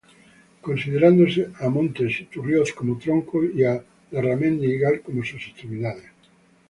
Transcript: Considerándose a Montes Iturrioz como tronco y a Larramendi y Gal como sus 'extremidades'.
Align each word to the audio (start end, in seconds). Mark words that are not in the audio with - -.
Considerándose 0.61 1.49
a 1.59 1.69
Montes 1.69 2.21
Iturrioz 2.21 2.71
como 2.73 2.97
tronco 2.97 3.45
y 3.45 3.63
a 3.63 3.83
Larramendi 4.09 4.65
y 4.65 4.79
Gal 4.79 5.01
como 5.01 5.23
sus 5.23 5.45
'extremidades'. 5.45 6.11